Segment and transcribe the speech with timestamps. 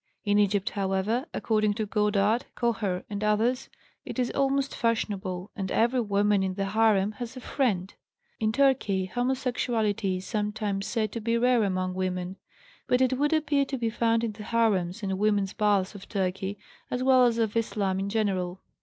[0.25, 3.69] In Egypt, however, according to Godard, Kocher, and others,
[4.03, 7.93] it is almost fashionable, and every woman in the harem has a "friend."
[8.39, 12.37] In Turkey homosexuality is sometimes said to be rare among women.
[12.87, 16.57] But it would appear to be found in the harems and women's baths of Turkey,
[16.89, 18.57] as well as of Islam generally.